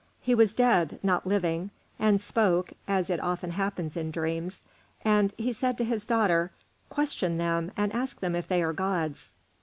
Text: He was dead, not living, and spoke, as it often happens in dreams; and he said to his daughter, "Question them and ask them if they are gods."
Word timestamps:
He 0.19 0.33
was 0.33 0.55
dead, 0.55 0.97
not 1.03 1.27
living, 1.27 1.69
and 1.99 2.19
spoke, 2.19 2.73
as 2.87 3.07
it 3.11 3.19
often 3.19 3.51
happens 3.51 3.95
in 3.95 4.09
dreams; 4.09 4.63
and 5.05 5.31
he 5.37 5.53
said 5.53 5.77
to 5.77 5.83
his 5.83 6.07
daughter, 6.07 6.49
"Question 6.89 7.37
them 7.37 7.71
and 7.77 7.93
ask 7.93 8.19
them 8.19 8.35
if 8.35 8.47
they 8.47 8.63
are 8.63 8.73
gods." 8.73 9.31